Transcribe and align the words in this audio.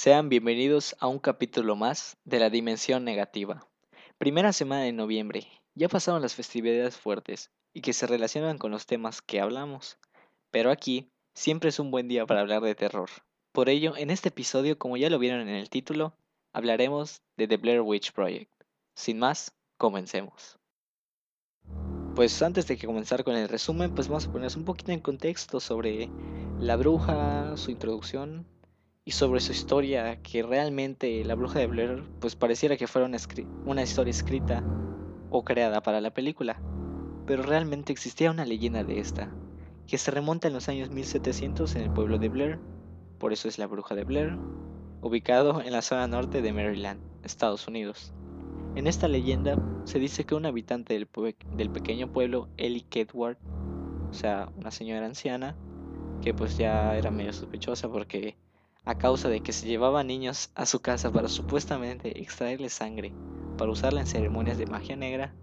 Sean 0.00 0.28
bienvenidos 0.28 0.94
a 1.00 1.08
un 1.08 1.18
capítulo 1.18 1.74
más 1.74 2.18
de 2.24 2.38
la 2.38 2.50
Dimensión 2.50 3.02
Negativa. 3.02 3.66
Primera 4.16 4.52
semana 4.52 4.82
de 4.82 4.92
noviembre. 4.92 5.48
Ya 5.74 5.88
pasaron 5.88 6.22
las 6.22 6.36
festividades 6.36 6.96
fuertes 6.96 7.50
y 7.74 7.80
que 7.80 7.92
se 7.92 8.06
relacionan 8.06 8.58
con 8.58 8.70
los 8.70 8.86
temas 8.86 9.20
que 9.20 9.40
hablamos. 9.40 9.98
Pero 10.52 10.70
aquí 10.70 11.10
siempre 11.34 11.70
es 11.70 11.80
un 11.80 11.90
buen 11.90 12.06
día 12.06 12.26
para 12.26 12.42
hablar 12.42 12.62
de 12.62 12.76
terror. 12.76 13.10
Por 13.50 13.68
ello, 13.68 13.96
en 13.96 14.10
este 14.10 14.28
episodio, 14.28 14.78
como 14.78 14.96
ya 14.96 15.10
lo 15.10 15.18
vieron 15.18 15.40
en 15.40 15.48
el 15.48 15.68
título, 15.68 16.14
hablaremos 16.52 17.20
de 17.36 17.48
The 17.48 17.56
Blair 17.56 17.80
Witch 17.80 18.12
Project. 18.12 18.52
Sin 18.94 19.18
más, 19.18 19.52
comencemos. 19.78 20.60
Pues 22.14 22.40
antes 22.40 22.68
de 22.68 22.76
que 22.76 22.86
comenzar 22.86 23.24
con 23.24 23.34
el 23.34 23.48
resumen, 23.48 23.92
pues 23.96 24.06
vamos 24.06 24.28
a 24.28 24.30
ponernos 24.30 24.54
un 24.54 24.64
poquito 24.64 24.92
en 24.92 25.00
contexto 25.00 25.58
sobre 25.58 26.08
la 26.60 26.76
bruja, 26.76 27.56
su 27.56 27.72
introducción 27.72 28.46
y 29.08 29.12
sobre 29.12 29.40
su 29.40 29.52
historia, 29.52 30.20
que 30.20 30.42
realmente 30.42 31.24
la 31.24 31.34
bruja 31.34 31.58
de 31.60 31.66
Blair 31.66 32.04
pues 32.20 32.36
pareciera 32.36 32.76
que 32.76 32.86
fuera 32.86 33.08
una, 33.08 33.16
una 33.64 33.82
historia 33.82 34.10
escrita 34.10 34.62
o 35.30 35.46
creada 35.46 35.82
para 35.82 36.02
la 36.02 36.10
película, 36.10 36.60
pero 37.24 37.42
realmente 37.42 37.90
existía 37.90 38.30
una 38.30 38.44
leyenda 38.44 38.84
de 38.84 39.00
esta, 39.00 39.30
que 39.86 39.96
se 39.96 40.10
remonta 40.10 40.48
en 40.48 40.52
los 40.52 40.68
años 40.68 40.90
1700 40.90 41.74
en 41.76 41.82
el 41.84 41.90
pueblo 41.90 42.18
de 42.18 42.28
Blair, 42.28 42.58
por 43.16 43.32
eso 43.32 43.48
es 43.48 43.56
la 43.56 43.66
bruja 43.66 43.94
de 43.94 44.04
Blair, 44.04 44.36
ubicado 45.00 45.62
en 45.62 45.72
la 45.72 45.80
zona 45.80 46.06
norte 46.06 46.42
de 46.42 46.52
Maryland, 46.52 47.00
Estados 47.24 47.66
Unidos. 47.66 48.12
En 48.74 48.86
esta 48.86 49.08
leyenda 49.08 49.56
se 49.84 49.98
dice 49.98 50.24
que 50.24 50.34
un 50.34 50.44
habitante 50.44 50.92
del, 50.92 51.08
del 51.56 51.70
pequeño 51.70 52.12
pueblo, 52.12 52.50
Ellie 52.58 52.84
Kedward, 52.86 53.38
o 54.10 54.12
sea, 54.12 54.50
una 54.58 54.70
señora 54.70 55.06
anciana, 55.06 55.56
que 56.20 56.34
pues 56.34 56.58
ya 56.58 56.94
era 56.94 57.10
medio 57.10 57.32
sospechosa 57.32 57.88
porque 57.88 58.36
a 58.88 58.94
causa 58.94 59.28
de 59.28 59.42
que 59.42 59.52
se 59.52 59.66
llevaba 59.66 60.02
niños 60.02 60.50
a 60.54 60.64
su 60.64 60.80
casa 60.80 61.12
para 61.12 61.28
supuestamente 61.28 62.22
extraerle 62.22 62.70
sangre 62.70 63.12
para 63.58 63.70
usarla 63.70 64.00
en 64.00 64.06
ceremonias 64.06 64.56
de 64.56 64.64
magia 64.64 64.96
negra, 64.96 65.34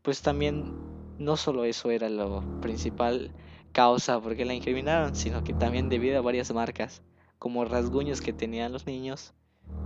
pues 0.00 0.22
también 0.22 0.72
no 1.18 1.36
solo 1.36 1.64
eso 1.64 1.90
era 1.90 2.08
lo 2.08 2.42
principal 2.62 3.34
causa 3.72 4.18
porque 4.18 4.46
la 4.46 4.54
incriminaron, 4.54 5.14
sino 5.14 5.44
que 5.44 5.52
también 5.52 5.90
debido 5.90 6.18
a 6.18 6.22
varias 6.22 6.54
marcas, 6.54 7.02
como 7.38 7.66
rasguños 7.66 8.22
que 8.22 8.32
tenían 8.32 8.72
los 8.72 8.86
niños, 8.86 9.34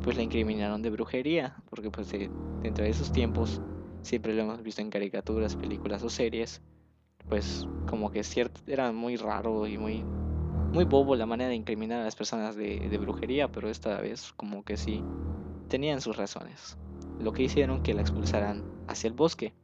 pues 0.04 0.16
la 0.16 0.22
incriminaron 0.22 0.80
de 0.80 0.90
brujería, 0.90 1.56
porque 1.70 1.90
pues 1.90 2.12
dentro 2.12 2.84
de 2.84 2.90
esos 2.90 3.10
tiempos 3.10 3.60
siempre 4.02 4.34
lo 4.34 4.42
hemos 4.42 4.62
visto 4.62 4.82
en 4.82 4.90
caricaturas, 4.90 5.56
películas 5.56 6.04
o 6.04 6.08
series, 6.08 6.62
pues 7.28 7.66
como 7.88 8.12
que 8.12 8.22
cierto, 8.22 8.60
era 8.68 8.92
muy 8.92 9.16
raro 9.16 9.66
y 9.66 9.78
muy 9.78 10.04
muy 10.74 10.84
bobo 10.84 11.14
la 11.14 11.24
manera 11.24 11.50
de 11.50 11.54
incriminar 11.54 12.00
a 12.00 12.04
las 12.04 12.16
personas 12.16 12.56
de, 12.56 12.98
brujería, 13.00 13.46
pero 13.46 13.70
esta 13.70 14.00
vez 14.00 14.32
como 14.36 14.64
que 14.64 14.76
sí 14.76 15.04
tenían 15.68 16.00
sus 16.00 16.16
razones, 16.16 16.76
lo 17.20 17.32
que 17.32 17.44
hicieron 17.44 17.84
que 17.84 17.94
la 17.94 18.00
expulsaran 18.00 18.64
hacia 18.88 19.06
el 19.06 19.14
bosque. 19.14 19.54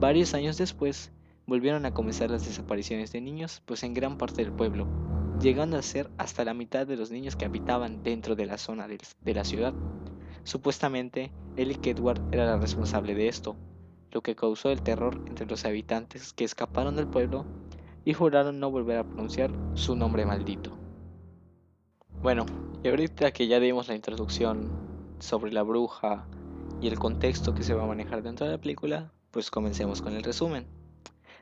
Varios 0.00 0.34
años 0.34 0.58
después, 0.58 1.12
volvieron 1.46 1.86
a 1.86 1.94
comenzar 1.94 2.28
las 2.28 2.44
desapariciones 2.44 3.12
de 3.12 3.20
niños, 3.20 3.62
pues 3.66 3.84
en 3.84 3.94
gran 3.94 4.18
parte 4.18 4.42
del 4.42 4.52
pueblo, 4.52 4.88
llegando 5.40 5.78
a 5.78 5.82
ser 5.82 6.10
hasta 6.18 6.44
la 6.44 6.54
mitad 6.54 6.88
de 6.88 6.96
los 6.96 7.12
niños 7.12 7.36
que 7.36 7.44
habitaban 7.44 8.02
dentro 8.02 8.34
de 8.34 8.46
la 8.46 8.58
zona 8.58 8.88
de, 8.88 9.34
la 9.34 9.44
ciudad. 9.44 9.72
Supuestamente, 10.42 11.30
Ellie 11.56 11.78
Edward 11.84 12.20
era 12.32 12.46
la 12.46 12.58
responsable 12.58 13.14
de 13.14 13.28
esto, 13.28 13.54
lo 14.10 14.22
que 14.22 14.34
causó 14.34 14.72
el 14.72 14.82
terror 14.82 15.22
entre 15.28 15.46
los 15.46 15.64
habitantes 15.64 16.32
que 16.32 16.42
escaparon 16.42 16.96
del 16.96 17.06
pueblo 17.06 17.46
y 18.04 18.14
juraron 18.14 18.60
no 18.60 18.70
volver 18.70 18.98
a 18.98 19.04
pronunciar 19.04 19.50
su 19.74 19.96
nombre 19.96 20.26
maldito. 20.26 20.72
Bueno, 22.22 22.46
y 22.82 22.88
ahorita 22.88 23.32
que 23.32 23.46
ya 23.46 23.60
dimos 23.60 23.88
la 23.88 23.94
introducción 23.94 24.70
sobre 25.18 25.52
la 25.52 25.62
bruja 25.62 26.26
y 26.80 26.88
el 26.88 26.98
contexto 26.98 27.54
que 27.54 27.62
se 27.62 27.74
va 27.74 27.84
a 27.84 27.86
manejar 27.86 28.22
dentro 28.22 28.46
de 28.46 28.52
la 28.52 28.60
película, 28.60 29.12
pues 29.30 29.50
comencemos 29.50 30.02
con 30.02 30.14
el 30.14 30.22
resumen. 30.22 30.66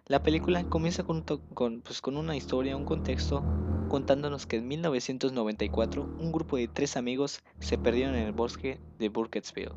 La 0.07 0.23
película 0.23 0.65
comienza 0.65 1.05
con, 1.05 1.23
pues, 1.23 2.01
con 2.01 2.17
una 2.17 2.37
historia, 2.37 2.77
un 2.77 2.85
contexto, 2.85 3.45
contándonos 3.89 4.47
que 4.47 4.57
en 4.57 4.69
1994 4.69 6.03
un 6.19 6.33
grupo 6.33 6.57
de 6.57 6.69
tres 6.69 6.97
amigos 6.97 7.43
se 7.59 7.79
perdieron 7.79 8.15
en 8.15 8.27
el 8.27 8.33
bosque 8.33 8.81
de 8.99 9.09
Burkittsville. 9.09 9.73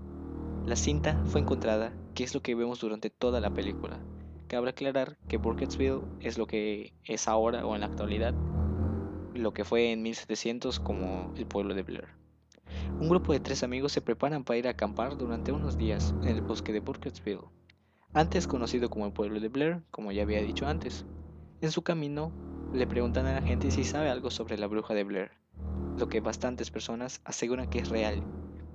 La 0.66 0.76
cinta 0.76 1.22
fue 1.26 1.42
encontrada, 1.42 1.94
que 2.14 2.24
es 2.24 2.34
lo 2.34 2.42
que 2.42 2.56
vemos 2.56 2.80
durante 2.80 3.10
toda 3.10 3.42
la 3.42 3.54
película, 3.54 4.00
Cabe 4.54 4.70
aclarar 4.70 5.18
que 5.28 5.38
Burkittsville 5.38 6.04
es 6.20 6.38
lo 6.38 6.46
que 6.46 6.94
es 7.06 7.28
ahora 7.28 7.66
o 7.66 7.74
en 7.74 7.82
la 7.82 7.88
actualidad 7.88 8.36
lo 9.34 9.52
que 9.52 9.66
fue 9.66 9.92
en 9.92 10.04
1700 10.04 10.80
como 10.80 11.34
el 11.36 11.48
pueblo 11.48 11.74
de 11.74 11.82
Blair. 11.82 12.10
Un 13.00 13.10
grupo 13.10 13.34
de 13.34 13.40
tres 13.40 13.64
amigos 13.64 13.94
se 13.94 14.02
preparan 14.02 14.44
para 14.44 14.60
ir 14.60 14.68
a 14.68 14.70
acampar 14.70 15.18
durante 15.18 15.52
unos 15.52 15.76
días 15.76 16.14
en 16.22 16.28
el 16.28 16.42
bosque 16.42 16.72
de 16.72 16.82
Burkittsville, 16.82 17.50
antes 18.14 18.46
conocido 18.46 18.92
como 18.92 19.08
el 19.08 19.12
pueblo 19.12 19.40
de 19.40 19.50
Blair, 19.50 19.82
como 19.90 20.12
ya 20.12 20.22
había 20.22 20.44
dicho 20.44 20.68
antes. 20.68 21.04
En 21.62 21.72
su 21.72 21.82
camino 21.82 22.32
le 22.72 22.86
preguntan 22.86 23.26
a 23.26 23.34
la 23.34 23.42
gente 23.42 23.72
si 23.72 23.84
sabe 23.84 24.12
algo 24.12 24.30
sobre 24.30 24.60
la 24.60 24.68
bruja 24.68 24.94
de 24.94 25.04
Blair, 25.04 25.32
lo 25.98 26.10
que 26.10 26.22
bastantes 26.22 26.70
personas 26.70 27.22
aseguran 27.26 27.72
que 27.72 27.80
es 27.80 27.90
real, 27.90 28.22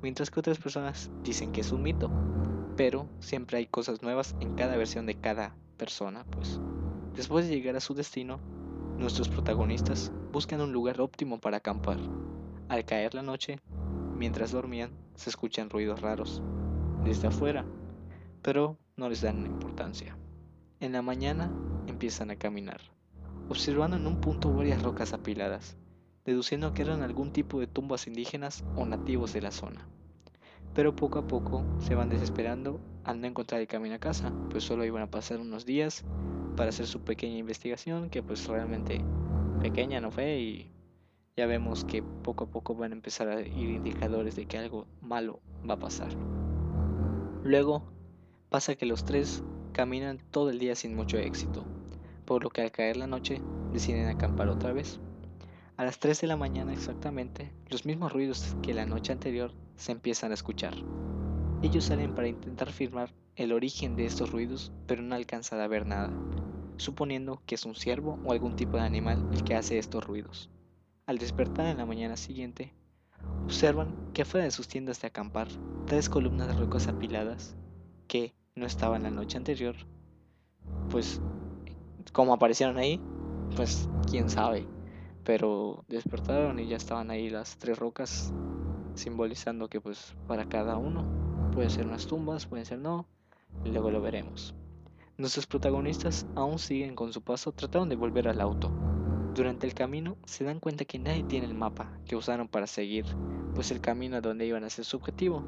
mientras 0.02 0.32
que 0.32 0.40
otras 0.40 0.58
personas 0.58 1.08
dicen 1.22 1.52
que 1.52 1.60
es 1.60 1.70
un 1.70 1.84
mito. 1.84 2.10
Pero 2.76 3.08
siempre 3.20 3.58
hay 3.58 3.66
cosas 3.66 4.02
nuevas 4.02 4.34
en 4.40 4.56
cada 4.56 4.76
versión 4.76 5.06
de 5.06 5.14
cada 5.14 5.54
persona, 5.78 6.26
pues. 6.30 6.60
Después 7.14 7.48
de 7.48 7.54
llegar 7.54 7.76
a 7.76 7.80
su 7.80 7.94
destino, 7.94 8.38
nuestros 8.98 9.28
protagonistas 9.30 10.12
buscan 10.32 10.60
un 10.60 10.72
lugar 10.72 11.00
óptimo 11.00 11.40
para 11.40 11.56
acampar. 11.58 11.96
Al 12.68 12.84
caer 12.84 13.14
la 13.14 13.22
noche, 13.22 13.60
mientras 14.14 14.52
dormían, 14.52 14.90
se 15.14 15.30
escuchan 15.30 15.70
ruidos 15.70 16.02
raros 16.02 16.42
desde 17.04 17.28
afuera, 17.28 17.64
pero 18.42 18.76
no 18.96 19.08
les 19.08 19.22
dan 19.22 19.46
importancia. 19.46 20.18
En 20.80 20.92
la 20.92 21.00
mañana 21.00 21.50
empiezan 21.86 22.30
a 22.30 22.36
caminar, 22.36 22.80
observando 23.48 23.96
en 23.96 24.06
un 24.06 24.20
punto 24.20 24.52
varias 24.52 24.82
rocas 24.82 25.14
apiladas, 25.14 25.78
deduciendo 26.26 26.74
que 26.74 26.82
eran 26.82 27.02
algún 27.02 27.32
tipo 27.32 27.58
de 27.60 27.66
tumbas 27.66 28.06
indígenas 28.06 28.64
o 28.76 28.84
nativos 28.84 29.32
de 29.32 29.40
la 29.40 29.50
zona 29.50 29.88
pero 30.74 30.94
poco 30.94 31.18
a 31.18 31.26
poco 31.26 31.64
se 31.78 31.94
van 31.94 32.08
desesperando 32.08 32.80
al 33.04 33.20
no 33.20 33.26
encontrar 33.26 33.60
el 33.60 33.66
camino 33.66 33.94
a 33.94 33.98
casa, 33.98 34.32
pues 34.50 34.64
solo 34.64 34.84
iban 34.84 35.02
a 35.02 35.10
pasar 35.10 35.40
unos 35.40 35.64
días 35.64 36.04
para 36.56 36.70
hacer 36.70 36.86
su 36.86 37.00
pequeña 37.00 37.38
investigación, 37.38 38.10
que 38.10 38.22
pues 38.22 38.46
realmente 38.46 39.00
pequeña 39.60 40.00
no 40.00 40.10
fue 40.10 40.38
y 40.38 40.72
ya 41.36 41.46
vemos 41.46 41.84
que 41.84 42.02
poco 42.02 42.44
a 42.44 42.50
poco 42.50 42.74
van 42.74 42.92
a 42.92 42.96
empezar 42.96 43.28
a 43.28 43.40
ir 43.40 43.70
indicadores 43.70 44.36
de 44.36 44.46
que 44.46 44.58
algo 44.58 44.86
malo 45.00 45.40
va 45.68 45.74
a 45.74 45.78
pasar. 45.78 46.08
Luego 47.44 47.84
pasa 48.48 48.74
que 48.74 48.86
los 48.86 49.04
tres 49.04 49.42
caminan 49.72 50.18
todo 50.30 50.50
el 50.50 50.58
día 50.58 50.74
sin 50.74 50.96
mucho 50.96 51.16
éxito, 51.18 51.64
por 52.24 52.42
lo 52.42 52.50
que 52.50 52.62
al 52.62 52.72
caer 52.72 52.96
la 52.96 53.06
noche 53.06 53.40
deciden 53.72 54.08
acampar 54.08 54.48
otra 54.48 54.72
vez. 54.72 55.00
A 55.76 55.84
las 55.84 56.00
3 56.00 56.20
de 56.22 56.26
la 56.26 56.36
mañana 56.36 56.72
exactamente, 56.72 57.52
los 57.68 57.86
mismos 57.86 58.12
ruidos 58.12 58.56
que 58.62 58.74
la 58.74 58.84
noche 58.84 59.12
anterior 59.12 59.52
se 59.78 59.92
empiezan 59.92 60.32
a 60.32 60.34
escuchar. 60.34 60.74
Ellos 61.62 61.84
salen 61.84 62.14
para 62.14 62.28
intentar 62.28 62.70
firmar 62.70 63.14
el 63.36 63.52
origen 63.52 63.96
de 63.96 64.04
estos 64.04 64.30
ruidos, 64.30 64.72
pero 64.86 65.00
no 65.00 65.14
alcanzan 65.14 65.60
a 65.60 65.68
ver 65.68 65.86
nada, 65.86 66.10
suponiendo 66.76 67.40
que 67.46 67.54
es 67.54 67.64
un 67.64 67.74
ciervo 67.74 68.18
o 68.24 68.32
algún 68.32 68.56
tipo 68.56 68.76
de 68.76 68.82
animal 68.82 69.26
el 69.32 69.42
que 69.44 69.54
hace 69.54 69.78
estos 69.78 70.04
ruidos. 70.04 70.50
Al 71.06 71.18
despertar 71.18 71.66
en 71.66 71.78
la 71.78 71.86
mañana 71.86 72.16
siguiente, 72.16 72.74
observan 73.44 73.94
que 74.12 74.22
afuera 74.22 74.44
de 74.44 74.50
sus 74.50 74.68
tiendas 74.68 75.00
de 75.00 75.06
acampar, 75.06 75.48
tres 75.86 76.08
columnas 76.08 76.48
de 76.48 76.54
rocas 76.54 76.88
apiladas, 76.88 77.56
que 78.06 78.34
no 78.54 78.66
estaban 78.66 79.04
la 79.04 79.10
noche 79.10 79.38
anterior, 79.38 79.76
pues 80.90 81.20
como 82.12 82.34
aparecieron 82.34 82.76
ahí, 82.76 83.00
pues 83.56 83.88
quién 84.10 84.28
sabe 84.28 84.66
pero 85.28 85.84
despertaron 85.88 86.58
y 86.58 86.68
ya 86.68 86.78
estaban 86.78 87.10
ahí 87.10 87.28
las 87.28 87.58
tres 87.58 87.78
rocas 87.78 88.32
simbolizando 88.98 89.68
que 89.68 89.80
pues 89.80 90.14
para 90.26 90.48
cada 90.48 90.76
uno 90.76 91.04
pueden 91.52 91.70
ser 91.70 91.86
unas 91.86 92.06
tumbas, 92.06 92.46
pueden 92.46 92.66
ser 92.66 92.78
no, 92.78 93.06
luego 93.64 93.90
lo 93.90 94.00
veremos. 94.00 94.54
Nuestros 95.16 95.46
protagonistas 95.46 96.26
aún 96.34 96.58
siguen 96.58 96.94
con 96.94 97.12
su 97.12 97.22
paso, 97.22 97.52
trataron 97.52 97.88
de 97.88 97.96
volver 97.96 98.28
al 98.28 98.40
auto. 98.40 98.70
Durante 99.34 99.66
el 99.66 99.74
camino 99.74 100.16
se 100.26 100.44
dan 100.44 100.60
cuenta 100.60 100.84
que 100.84 100.98
nadie 100.98 101.24
tiene 101.24 101.46
el 101.46 101.54
mapa 101.54 101.98
que 102.06 102.16
usaron 102.16 102.48
para 102.48 102.66
seguir, 102.66 103.04
pues 103.54 103.70
el 103.70 103.80
camino 103.80 104.16
a 104.16 104.20
donde 104.20 104.46
iban 104.46 104.64
a 104.64 104.70
ser 104.70 104.84
su 104.84 104.96
objetivo. 104.96 105.44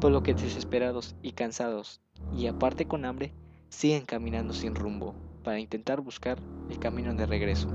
Por 0.00 0.12
lo 0.12 0.22
que 0.22 0.34
desesperados 0.34 1.16
y 1.22 1.32
cansados, 1.32 2.00
y 2.34 2.46
aparte 2.46 2.86
con 2.86 3.04
hambre, 3.04 3.34
siguen 3.68 4.04
caminando 4.06 4.54
sin 4.54 4.74
rumbo 4.74 5.14
para 5.42 5.58
intentar 5.58 6.00
buscar 6.00 6.38
el 6.70 6.78
camino 6.78 7.14
de 7.14 7.26
regreso 7.26 7.68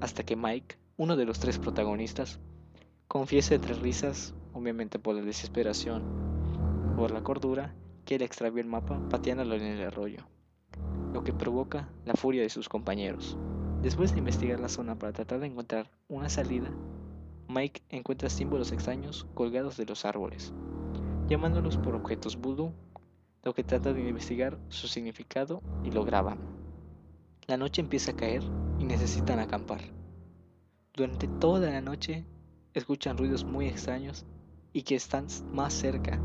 hasta 0.00 0.22
que 0.22 0.36
Mike, 0.36 0.76
uno 0.96 1.16
de 1.16 1.24
los 1.24 1.38
tres 1.38 1.58
protagonistas, 1.58 2.38
confiesa 3.08 3.54
entre 3.54 3.74
risas, 3.74 4.34
obviamente 4.52 4.98
por 4.98 5.14
la 5.14 5.22
desesperación, 5.22 6.02
por 6.96 7.10
la 7.10 7.22
cordura, 7.22 7.74
que 8.04 8.16
él 8.16 8.22
extravió 8.22 8.60
el 8.60 8.68
mapa 8.68 9.00
pateándolo 9.08 9.54
en 9.54 9.62
el 9.62 9.86
arroyo, 9.86 10.26
lo 11.12 11.24
que 11.24 11.32
provoca 11.32 11.88
la 12.04 12.14
furia 12.14 12.42
de 12.42 12.50
sus 12.50 12.68
compañeros. 12.68 13.38
Después 13.82 14.12
de 14.12 14.18
investigar 14.18 14.60
la 14.60 14.68
zona 14.68 14.98
para 14.98 15.12
tratar 15.12 15.40
de 15.40 15.46
encontrar 15.46 15.90
una 16.08 16.28
salida, 16.28 16.70
Mike 17.48 17.82
encuentra 17.90 18.30
símbolos 18.30 18.72
extraños 18.72 19.26
colgados 19.34 19.76
de 19.76 19.84
los 19.84 20.04
árboles, 20.04 20.52
llamándolos 21.28 21.76
por 21.76 21.94
objetos 21.94 22.36
voodoo, 22.36 22.72
lo 23.42 23.52
que 23.54 23.62
trata 23.62 23.92
de 23.92 24.08
investigar 24.08 24.58
su 24.68 24.88
significado 24.88 25.62
y 25.82 25.90
lo 25.90 26.04
graban. 26.04 26.38
La 27.46 27.58
noche 27.58 27.82
empieza 27.82 28.12
a 28.12 28.16
caer 28.16 28.42
y 28.78 28.84
necesitan 28.84 29.38
acampar. 29.38 29.82
Durante 30.94 31.28
toda 31.28 31.70
la 31.70 31.82
noche 31.82 32.24
escuchan 32.74 33.16
ruidos 33.16 33.44
muy 33.44 33.68
extraños 33.68 34.26
y 34.72 34.82
que 34.82 34.96
están 34.96 35.26
más 35.52 35.72
cerca 35.72 36.20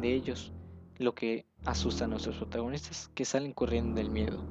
de 0.00 0.12
ellos, 0.12 0.52
lo 0.98 1.14
que 1.14 1.46
asusta 1.64 2.04
a 2.04 2.08
nuestros 2.08 2.36
protagonistas 2.36 3.10
que 3.14 3.24
salen 3.24 3.52
corriendo 3.52 3.94
del 3.94 4.10
miedo. 4.10 4.44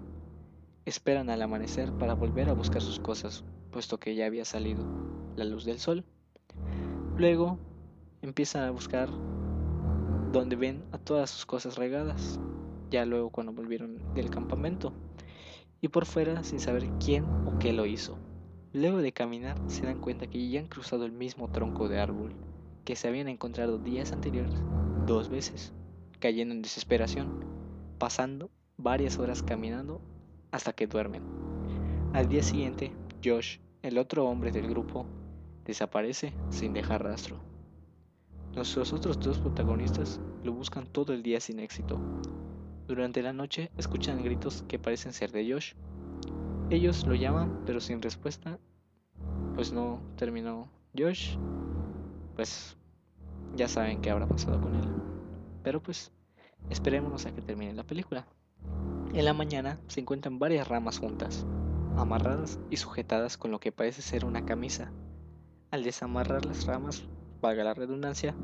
Esperan 0.86 1.30
al 1.30 1.42
amanecer 1.42 1.92
para 1.94 2.14
volver 2.14 2.50
a 2.50 2.54
buscar 2.54 2.82
sus 2.82 3.00
cosas, 3.00 3.44
puesto 3.72 4.00
que 4.00 4.16
ya 4.16 4.26
había 4.26 4.46
salido 4.46 4.86
la 5.36 5.44
luz 5.44 5.66
del 5.66 5.80
sol. 5.80 6.06
Luego 7.18 7.60
empiezan 8.22 8.64
a 8.64 8.72
buscar 8.72 9.10
donde 10.32 10.56
ven 10.56 10.84
a 10.92 10.98
todas 10.98 11.30
sus 11.30 11.46
cosas 11.46 11.78
regadas, 11.78 12.40
ya 12.90 13.06
luego 13.06 13.30
cuando 13.30 13.52
volvieron 13.52 14.14
del 14.14 14.30
campamento, 14.30 14.94
y 15.82 15.90
por 15.90 16.06
fuera 16.06 16.44
sin 16.44 16.60
saber 16.60 16.90
quién 17.04 17.26
o 17.46 17.60
qué 17.60 17.74
lo 17.74 17.86
hizo. 17.86 18.18
Luego 18.76 18.98
de 18.98 19.14
caminar 19.14 19.58
se 19.68 19.86
dan 19.86 20.02
cuenta 20.02 20.28
que 20.28 20.50
ya 20.50 20.60
han 20.60 20.68
cruzado 20.68 21.06
el 21.06 21.14
mismo 21.14 21.50
tronco 21.50 21.88
de 21.88 21.98
árbol 21.98 22.34
que 22.84 22.98
se 22.98 23.08
habían 23.08 23.30
encontrado 23.30 23.78
días 23.78 24.12
anteriores 24.12 24.54
dos 25.08 25.30
veces, 25.30 25.72
cayendo 26.20 26.54
en 26.54 26.62
desesperación, 26.62 27.46
pasando 27.98 28.50
varias 28.76 29.18
horas 29.18 29.44
caminando 29.44 30.02
hasta 30.52 30.74
que 30.74 30.88
duermen. 30.88 31.24
Al 32.12 32.28
día 32.28 32.44
siguiente, 32.44 32.92
Josh, 33.24 33.60
el 33.82 33.98
otro 33.98 34.26
hombre 34.26 34.52
del 34.52 34.68
grupo, 34.68 35.06
desaparece 35.64 36.34
sin 36.50 36.74
dejar 36.74 37.02
rastro. 37.02 37.40
Nuestros 38.56 38.92
otros 38.92 39.22
dos 39.22 39.40
protagonistas 39.40 40.20
lo 40.44 40.52
buscan 40.52 40.86
todo 40.86 41.14
el 41.14 41.24
día 41.24 41.40
sin 41.40 41.62
éxito. 41.62 41.98
Durante 42.90 43.22
la 43.22 43.32
noche 43.32 43.72
escuchan 43.78 44.22
gritos 44.22 44.66
que 44.68 44.80
parecen 44.80 45.14
ser 45.14 45.32
de 45.32 45.50
Josh. 45.50 45.76
Ellos 46.70 47.06
lo 47.06 47.16
llaman, 47.16 47.62
pero 47.66 47.80
sin 47.80 48.02
respuesta, 48.02 48.60
pues 49.56 49.72
no 49.72 50.02
terminó 50.18 50.70
Josh 50.98 51.38
pues 52.36 52.78
ya 53.56 53.68
saben 53.68 54.02
qué 54.02 54.12
habrá 54.12 54.28
pasado 54.28 54.60
con 54.60 54.76
él. 54.76 54.88
Pero 55.64 55.82
pues 55.82 56.12
esperémonos 56.70 57.26
a 57.26 57.34
que 57.34 57.42
termine 57.42 57.74
la 57.74 57.84
película. 57.84 58.28
En 59.14 59.26
la 59.26 59.34
mañana 59.34 59.80
se 59.88 60.02
encuentran 60.02 60.40
varias 60.40 60.68
ramas 60.68 61.00
juntas, 61.00 61.46
amarradas 61.96 62.60
y 62.70 62.78
sujetadas 62.78 63.38
con 63.38 63.52
lo 63.52 63.60
que 63.60 63.72
parece 63.72 64.02
ser 64.02 64.26
una 64.26 64.46
camisa. 64.46 64.92
Al 65.72 65.84
desamarrar 65.84 66.46
las 66.46 66.66
ramas, 66.66 67.04
valga 67.42 67.64
la 67.64 67.74
redundancia, 67.74 68.36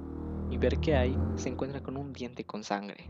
y 0.49 0.57
ver 0.57 0.79
qué 0.79 0.95
hay, 0.95 1.17
se 1.35 1.49
encuentra 1.49 1.81
con 1.81 1.97
un 1.97 2.13
diente 2.13 2.45
con 2.45 2.63
sangre. 2.63 3.09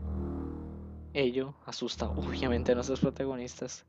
Ello 1.12 1.54
asusta 1.66 2.08
obviamente 2.16 2.72
a 2.72 2.74
nuestros 2.74 3.00
protagonistas, 3.00 3.86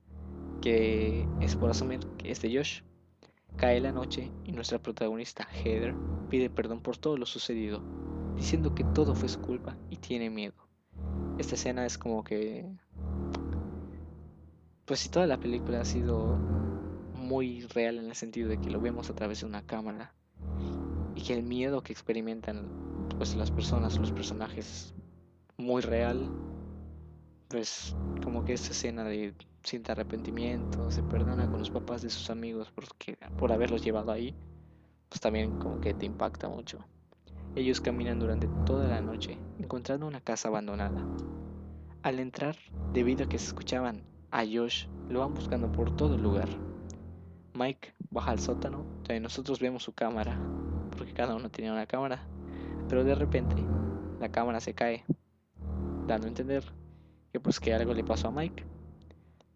que 0.64 1.28
es 1.42 1.58
por 1.58 1.70
asumir 1.70 2.00
que 2.18 2.32
es 2.32 2.42
de 2.42 2.56
Josh. 2.56 2.84
Cae 3.58 3.82
la 3.82 3.92
noche 3.92 4.32
y 4.46 4.54
nuestra 4.54 4.80
protagonista, 4.80 5.46
Heather, 5.52 5.94
pide 6.30 6.50
perdón 6.50 6.80
por 6.80 6.96
todo 6.96 7.18
lo 7.18 7.26
sucedido, 7.26 7.84
diciendo 8.38 8.74
que 8.74 8.86
todo 8.86 9.14
fue 9.14 9.28
su 9.28 9.42
culpa 9.42 9.76
y 9.90 9.98
tiene 9.98 10.30
miedo. 10.30 10.56
Esta 11.38 11.56
escena 11.56 11.86
es 11.86 11.98
como 11.98 12.24
que... 12.24 12.66
Pues 14.86 15.02
si 15.02 15.10
toda 15.10 15.28
la 15.28 15.38
película 15.38 15.82
ha 15.82 15.86
sido 15.86 16.38
muy 17.14 17.64
real 17.64 17.98
en 17.98 18.06
el 18.06 18.16
sentido 18.16 18.48
de 18.48 18.58
que 18.58 18.70
lo 18.70 18.80
vemos 18.80 19.10
a 19.10 19.16
través 19.16 19.42
de 19.42 19.48
una 19.48 19.64
cámara 19.64 20.16
y 21.14 21.24
que 21.24 21.34
el 21.34 21.44
miedo 21.44 21.84
que 21.84 21.92
experimentan 21.92 22.70
pues 23.18 23.36
las 23.36 23.52
personas, 23.52 24.00
los 24.00 24.14
personajes 24.14 24.66
es 24.66 24.94
muy 25.58 25.82
real, 25.82 26.30
pues 27.48 27.96
como 28.24 28.46
que 28.46 28.54
esta 28.54 28.72
escena 28.72 29.04
de 29.04 29.34
siente 29.64 29.92
arrepentimiento, 29.92 30.92
se 30.92 31.04
perdona 31.04 31.50
con 31.50 31.60
los 31.60 31.70
papás 31.70 32.02
de 32.02 32.10
sus 32.10 32.30
amigos 32.30 32.72
porque, 32.76 33.18
por 33.38 33.52
haberlos 33.52 33.84
llevado 33.84 34.12
ahí, 34.12 34.36
pues 35.10 35.22
también 35.22 35.58
como 35.60 35.80
que 35.80 35.94
te 35.94 36.06
impacta 36.06 36.50
mucho. 36.50 36.80
Ellos 37.56 37.80
caminan 37.80 38.20
durante 38.20 38.48
toda 38.66 38.88
la 38.88 39.02
noche, 39.02 39.38
encontrando 39.60 40.08
una 40.08 40.22
casa 40.22 40.50
abandonada. 40.50 41.06
Al 42.02 42.20
entrar, 42.20 42.58
debido 42.92 43.26
a 43.26 43.30
que 43.30 43.40
se 43.40 43.48
escuchaban 43.48 44.04
a 44.32 44.44
Josh, 44.44 44.88
lo 45.10 45.20
van 45.20 45.34
buscando 45.34 45.72
por 45.72 45.96
todo 45.96 46.16
el 46.16 46.24
lugar. 46.24 46.50
Mike 47.54 47.94
baja 48.10 48.32
al 48.32 48.40
sótano, 48.40 48.86
donde 49.04 49.20
nosotros 49.20 49.60
vemos 49.60 49.84
su 49.84 49.94
cámara, 49.94 50.38
porque 50.98 51.14
cada 51.14 51.36
uno 51.36 51.50
tenía 51.50 51.72
una 51.72 51.86
cámara, 51.86 52.28
pero 52.90 53.04
de 53.04 53.16
repente 53.16 53.56
la 54.20 54.30
cámara 54.30 54.60
se 54.60 54.74
cae, 54.74 55.06
dando 56.08 56.26
a 56.26 56.30
entender 56.30 56.64
que 57.34 57.40
pues 57.42 57.60
que 57.60 57.74
algo 57.74 57.94
le 57.94 58.04
pasó 58.04 58.30
a 58.30 58.32
Mike 58.32 58.64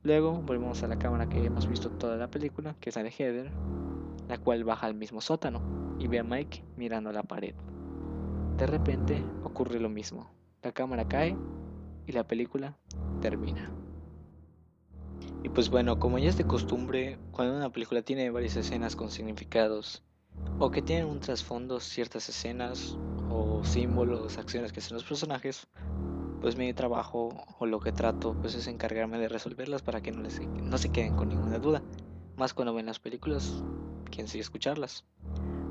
Luego 0.03 0.41
volvemos 0.41 0.81
a 0.83 0.87
la 0.87 0.97
cámara 0.97 1.27
que 1.27 1.43
hemos 1.43 1.67
visto 1.67 1.89
toda 1.89 2.17
la 2.17 2.29
película, 2.29 2.75
que 2.79 2.89
es 2.89 2.95
la 2.95 3.03
de 3.03 3.11
Heather, 3.11 3.51
la 4.27 4.37
cual 4.37 4.63
baja 4.63 4.87
al 4.87 4.93
mismo 4.93 5.21
sótano 5.21 5.61
y 5.99 6.07
ve 6.07 6.19
a 6.19 6.23
Mike 6.23 6.63
mirando 6.77 7.11
la 7.11 7.23
pared. 7.23 7.53
De 8.57 8.67
repente 8.67 9.23
ocurre 9.43 9.79
lo 9.79 9.89
mismo. 9.89 10.31
La 10.63 10.71
cámara 10.71 11.07
cae 11.07 11.35
y 12.05 12.13
la 12.13 12.25
película 12.25 12.77
termina. 13.21 13.69
Y 15.43 15.49
pues 15.49 15.69
bueno, 15.69 15.99
como 15.99 16.19
ya 16.19 16.29
es 16.29 16.37
de 16.37 16.47
costumbre, 16.47 17.19
cuando 17.31 17.57
una 17.57 17.71
película 17.71 18.01
tiene 18.01 18.29
varias 18.31 18.55
escenas 18.55 18.95
con 18.95 19.11
significados 19.11 20.03
o 20.57 20.71
que 20.71 20.81
tienen 20.81 21.07
un 21.07 21.19
trasfondo 21.19 21.79
ciertas 21.79 22.29
escenas 22.29 22.97
o 23.29 23.63
símbolos, 23.63 24.37
acciones 24.37 24.71
que 24.71 24.79
hacen 24.79 24.95
los 24.95 25.03
personajes, 25.03 25.67
pues 26.41 26.55
mi 26.55 26.73
trabajo 26.73 27.29
o 27.59 27.65
lo 27.65 27.79
que 27.79 27.91
trato 27.91 28.35
pues 28.41 28.55
es 28.55 28.67
encargarme 28.67 29.17
de 29.17 29.27
resolverlas 29.27 29.81
para 29.81 30.01
que 30.01 30.11
no, 30.11 30.21
les, 30.21 30.39
no 30.41 30.77
se 30.77 30.89
queden 30.89 31.15
con 31.15 31.29
ninguna 31.29 31.59
duda. 31.59 31.81
Más 32.35 32.53
cuando 32.53 32.73
ven 32.73 32.85
las 32.85 32.99
películas, 32.99 33.63
quien 34.11 34.27
sigue 34.27 34.41
escucharlas. 34.41 35.05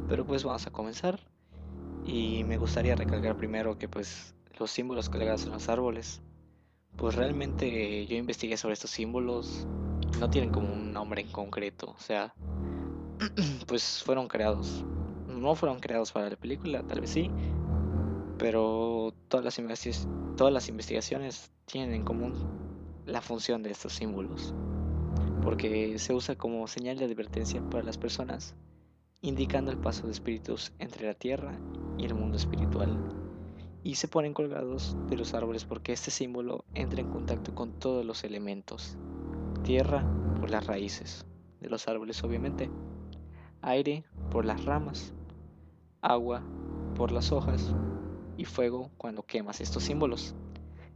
Pero 0.09 0.25
pues 0.27 0.45
vamos 0.45 0.67
a 0.67 0.73
comenzar. 0.73 1.21
Y 2.05 2.45
me 2.45 2.57
gustaría 2.57 2.95
recalcar 2.97 3.37
primero 3.37 3.79
que 3.79 3.89
pues 3.89 4.35
los 4.59 4.71
símbolos 4.71 5.09
colgados 5.09 5.45
en 5.45 5.53
los 5.53 5.69
árboles. 5.69 6.23
Pues 6.97 7.15
realmente 7.15 8.07
yo 8.07 8.17
investigué 8.17 8.57
sobre 8.57 8.75
estos 8.75 8.91
símbolos. 8.91 9.67
No 10.19 10.31
tienen 10.31 10.51
como 10.51 10.73
un 10.73 10.93
nombre 10.93 11.23
en 11.23 11.31
concreto. 11.31 11.95
O 11.97 12.01
sea, 12.01 12.35
pues 13.67 14.03
fueron 14.05 14.27
creados. 14.27 14.85
No 15.29 15.55
fueron 15.55 15.79
creados 15.79 16.13
para 16.13 16.31
la 16.31 16.37
película, 16.37 16.83
tal 16.83 17.01
vez 17.01 17.11
sí 17.11 17.31
todas 19.13 19.45
las 19.45 20.69
investigaciones 20.69 21.51
tienen 21.67 21.95
en 21.95 22.05
común 22.05 22.35
la 23.07 23.21
función 23.21 23.63
de 23.63 23.71
estos 23.71 23.93
símbolos, 23.93 24.55
porque 25.43 25.99
se 25.99 26.15
usa 26.15 26.37
como 26.37 26.67
señal 26.67 26.99
de 26.99 27.05
advertencia 27.05 27.63
para 27.71 27.85
las 27.85 27.99
personas, 27.99 28.55
indicando 29.21 29.71
el 29.71 29.79
paso 29.79 30.07
de 30.07 30.13
espíritus 30.13 30.73
entre 30.79 31.07
la 31.07 31.15
tierra 31.15 31.59
y 31.99 32.05
el 32.05 32.15
mundo 32.15 32.37
espiritual. 32.37 32.97
Y 33.83 33.95
se 33.95 34.09
ponen 34.09 34.35
colgados 34.35 34.97
de 35.09 35.17
los 35.17 35.35
árboles 35.35 35.65
porque 35.65 35.93
este 35.93 36.11
símbolo 36.11 36.65
entra 36.75 37.01
en 37.01 37.11
contacto 37.11 37.55
con 37.55 37.79
todos 37.79 38.05
los 38.05 38.25
elementos. 38.25 38.97
Tierra 39.63 40.05
por 40.41 40.51
las 40.51 40.67
raíces 40.67 41.25
de 41.61 41.69
los 41.69 41.87
árboles 41.87 42.23
obviamente, 42.25 42.69
aire 43.63 44.05
por 44.31 44.45
las 44.45 44.65
ramas, 44.65 45.15
agua 46.01 46.43
por 46.97 47.13
las 47.13 47.31
hojas 47.31 47.75
y 48.37 48.45
fuego 48.45 48.91
cuando 48.97 49.25
quemas 49.25 49.61
estos 49.61 49.85
símbolos. 49.85 50.35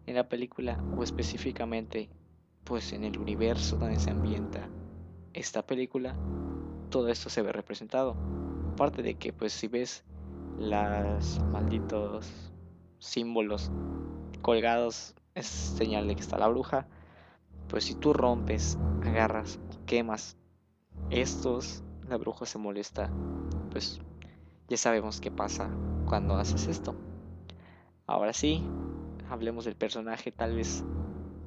En 0.07 0.15
la 0.15 0.29
película 0.29 0.83
o 0.97 1.03
específicamente 1.03 2.11
pues 2.65 2.93
en 2.93 3.05
el 3.05 3.19
universo 3.19 3.77
donde 3.77 3.99
se 3.99 4.11
ambienta 4.11 4.69
esta 5.33 5.63
película, 5.63 6.17
todo 6.91 7.09
esto 7.09 7.31
se 7.31 7.43
ve 7.43 7.53
representado. 7.53 8.17
Aparte 8.73 9.03
de 9.03 9.15
que 9.15 9.33
pues 9.33 9.53
si 9.53 9.69
ves 9.69 10.05
los 10.59 11.41
malditos 11.51 12.31
símbolos 12.99 13.71
colgados 14.43 15.15
es 15.35 15.47
señal 15.47 16.07
de 16.07 16.15
que 16.15 16.21
está 16.21 16.39
la 16.39 16.49
bruja. 16.49 16.87
Pues 17.69 17.85
si 17.85 17.95
tú 17.95 18.13
rompes, 18.13 18.79
agarras 19.03 19.61
quemas 19.87 20.37
estos, 21.11 21.83
la 22.09 22.17
bruja 22.17 22.47
se 22.47 22.59
molesta. 22.59 23.11
Pues 23.71 24.01
ya 24.69 24.77
sabemos 24.77 25.21
qué 25.21 25.31
pasa 25.31 25.71
cuando 26.07 26.35
haces 26.35 26.67
esto. 26.67 26.95
Ahora 28.11 28.33
sí, 28.33 28.61
hablemos 29.29 29.65
del 29.65 29.77
personaje 29.77 30.33
tal 30.33 30.57
vez 30.57 30.83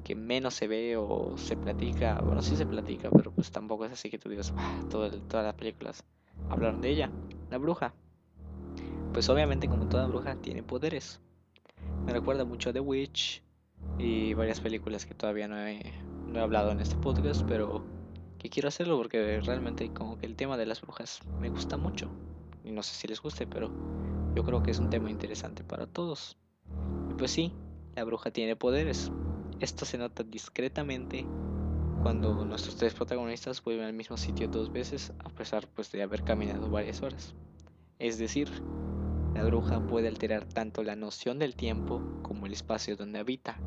que 0.02 0.14
menos 0.14 0.54
se 0.54 0.66
ve 0.66 0.96
o 0.96 1.36
se 1.36 1.58
platica. 1.58 2.18
Bueno, 2.24 2.40
sí 2.40 2.56
se 2.56 2.64
platica, 2.64 3.10
pero 3.10 3.32
pues 3.32 3.50
tampoco 3.50 3.84
es 3.84 3.92
así 3.92 4.08
que 4.08 4.18
tú 4.18 4.30
digas, 4.30 4.54
ah, 4.56 4.80
todas 4.90 5.12
las 5.30 5.54
películas 5.56 6.02
hablaron 6.48 6.80
de 6.80 6.88
ella. 6.88 7.10
La 7.50 7.58
bruja. 7.58 7.92
Pues 9.12 9.28
obviamente 9.28 9.68
como 9.68 9.90
toda 9.90 10.06
bruja 10.06 10.36
tiene 10.36 10.62
poderes. 10.62 11.20
Me 12.06 12.14
recuerda 12.14 12.46
mucho 12.46 12.70
a 12.70 12.72
The 12.72 12.80
Witch 12.80 13.42
y 13.98 14.32
varias 14.32 14.60
películas 14.60 15.04
que 15.04 15.14
todavía 15.14 15.46
no 15.46 15.58
he, 15.58 15.82
no 16.26 16.38
he 16.38 16.42
hablado 16.42 16.70
en 16.70 16.80
este 16.80 16.96
podcast, 16.96 17.42
pero 17.46 17.84
que 18.38 18.48
quiero 18.48 18.68
hacerlo 18.68 18.96
porque 18.96 19.38
realmente 19.42 19.92
como 19.92 20.16
que 20.16 20.24
el 20.24 20.34
tema 20.34 20.56
de 20.56 20.64
las 20.64 20.80
brujas 20.80 21.20
me 21.38 21.50
gusta 21.50 21.76
mucho. 21.76 22.08
y 22.64 22.70
no 22.70 22.82
sé 22.82 22.94
si 22.94 23.06
les 23.06 23.20
guste, 23.20 23.46
pero 23.46 23.70
yo 24.34 24.44
creo 24.44 24.62
que 24.62 24.70
es 24.70 24.78
un 24.78 24.88
tema 24.88 25.10
interesante 25.10 25.62
para 25.62 25.86
todos. 25.86 26.38
Pues 27.18 27.30
sí, 27.30 27.52
la 27.94 28.04
bruja 28.04 28.30
tiene 28.30 28.56
poderes. 28.56 29.10
Esto 29.60 29.84
se 29.84 29.98
nota 29.98 30.22
discretamente 30.22 31.26
cuando 32.02 32.44
nuestros 32.44 32.76
tres 32.76 32.92
protagonistas 32.92 33.62
vuelven 33.62 33.86
al 33.86 33.92
mismo 33.94 34.16
sitio 34.16 34.48
dos 34.48 34.70
veces 34.70 35.12
a 35.20 35.30
pesar 35.30 35.66
pues 35.68 35.90
de 35.90 36.02
haber 36.02 36.22
caminado 36.22 36.68
varias 36.68 37.02
horas. 37.02 37.34
Es 37.98 38.18
decir, 38.18 38.50
la 39.34 39.42
bruja 39.42 39.80
puede 39.80 40.08
alterar 40.08 40.44
tanto 40.44 40.82
la 40.82 40.96
noción 40.96 41.38
del 41.38 41.56
tiempo 41.56 42.02
como 42.22 42.46
el 42.46 42.52
espacio 42.52 42.96
donde 42.96 43.18
habita. 43.18 43.58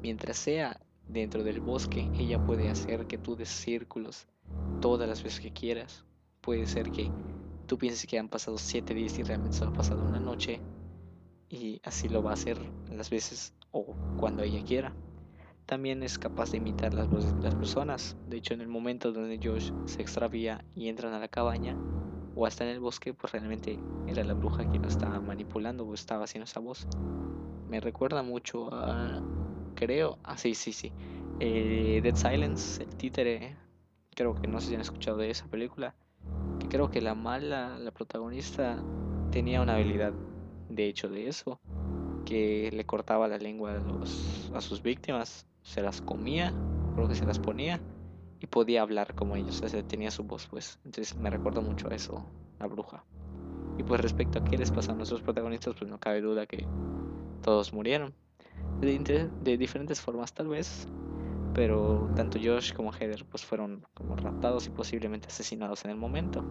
Mientras 0.00 0.36
sea 0.36 0.80
dentro 1.08 1.44
del 1.44 1.60
bosque, 1.60 2.10
ella 2.14 2.44
puede 2.44 2.68
hacer 2.68 3.06
que 3.06 3.18
tú 3.18 3.36
des 3.36 3.48
círculos 3.48 4.26
todas 4.80 5.08
las 5.08 5.22
veces 5.22 5.40
que 5.40 5.52
quieras. 5.52 6.04
Puede 6.40 6.66
ser 6.66 6.90
que 6.90 7.10
tú 7.66 7.78
pienses 7.78 8.06
que 8.06 8.18
han 8.18 8.28
pasado 8.28 8.58
siete 8.58 8.94
días 8.94 9.18
y 9.18 9.22
realmente 9.22 9.56
solo 9.56 9.70
ha 9.72 9.74
pasado 9.74 10.04
una 10.04 10.20
noche. 10.20 10.60
Y 11.52 11.82
así 11.84 12.08
lo 12.08 12.22
va 12.22 12.30
a 12.30 12.32
hacer 12.32 12.58
las 12.90 13.10
veces 13.10 13.52
o 13.72 13.94
cuando 14.16 14.42
ella 14.42 14.64
quiera. 14.64 14.94
También 15.66 16.02
es 16.02 16.18
capaz 16.18 16.50
de 16.50 16.56
imitar 16.56 16.94
las 16.94 17.08
voces 17.10 17.36
de 17.36 17.42
las 17.42 17.54
personas. 17.54 18.16
De 18.26 18.38
hecho, 18.38 18.54
en 18.54 18.62
el 18.62 18.68
momento 18.68 19.12
donde 19.12 19.38
Josh 19.42 19.70
se 19.84 20.00
extravía 20.00 20.64
y 20.74 20.88
entran 20.88 21.12
a 21.12 21.18
la 21.18 21.28
cabaña 21.28 21.76
o 22.34 22.46
hasta 22.46 22.64
en 22.64 22.70
el 22.70 22.80
bosque, 22.80 23.12
pues 23.12 23.34
realmente 23.34 23.78
era 24.06 24.24
la 24.24 24.32
bruja 24.32 24.64
quien 24.70 24.80
lo 24.80 24.88
estaba 24.88 25.20
manipulando 25.20 25.84
o 25.84 25.92
estaba 25.92 26.24
haciendo 26.24 26.44
esa 26.44 26.60
voz. 26.60 26.86
Me 27.68 27.80
recuerda 27.80 28.22
mucho 28.22 28.72
a, 28.72 29.22
creo, 29.74 30.18
ah 30.24 30.38
sí, 30.38 30.54
sí, 30.54 30.72
sí, 30.72 30.90
eh, 31.38 32.00
Dead 32.02 32.14
Silence, 32.14 32.82
el 32.82 32.96
títere. 32.96 33.56
Creo 34.14 34.34
que 34.34 34.48
no 34.48 34.58
sé 34.58 34.68
si 34.68 34.74
han 34.74 34.80
escuchado 34.80 35.18
de 35.18 35.30
esa 35.30 35.46
película. 35.48 35.94
Que 36.58 36.68
creo 36.68 36.90
que 36.90 37.02
la 37.02 37.14
mala, 37.14 37.78
la 37.78 37.90
protagonista, 37.90 38.82
tenía 39.30 39.62
una 39.62 39.74
habilidad, 39.74 40.12
de 40.74 40.86
hecho, 40.86 41.08
de 41.08 41.28
eso, 41.28 41.60
que 42.24 42.70
le 42.72 42.84
cortaba 42.84 43.28
la 43.28 43.38
lengua 43.38 43.72
a, 43.72 43.78
los, 43.78 44.50
a 44.54 44.60
sus 44.60 44.82
víctimas 44.82 45.46
se 45.62 45.82
las 45.82 46.00
comía, 46.00 46.52
creo 46.94 47.08
que 47.08 47.14
se 47.14 47.24
las 47.24 47.38
ponía 47.38 47.80
y 48.40 48.46
podía 48.46 48.82
hablar 48.82 49.14
como 49.14 49.36
ellos, 49.36 49.62
tenía 49.86 50.10
su 50.10 50.24
voz, 50.24 50.46
pues. 50.48 50.78
Entonces 50.84 51.16
me 51.16 51.30
recuerda 51.30 51.60
mucho 51.60 51.88
a 51.88 51.94
eso, 51.94 52.24
la 52.58 52.66
bruja. 52.66 53.04
Y 53.78 53.84
pues 53.84 54.00
respecto 54.00 54.40
a 54.40 54.44
qué 54.44 54.58
les 54.58 54.70
pasa 54.70 54.92
a 54.92 54.94
nuestros 54.94 55.22
protagonistas, 55.22 55.74
pues 55.78 55.90
no 55.90 55.98
cabe 55.98 56.20
duda 56.20 56.46
que 56.46 56.66
todos 57.42 57.72
murieron. 57.72 58.14
De, 58.80 59.28
de 59.42 59.56
diferentes 59.56 60.00
formas 60.00 60.32
tal 60.34 60.48
vez, 60.48 60.88
pero 61.54 62.10
tanto 62.16 62.38
Josh 62.42 62.72
como 62.72 62.92
Heather 62.92 63.24
pues 63.24 63.44
fueron 63.44 63.86
como 63.94 64.16
raptados 64.16 64.66
y 64.66 64.70
posiblemente 64.70 65.28
asesinados 65.28 65.84
en 65.84 65.92
el 65.92 65.96
momento. 65.96 66.44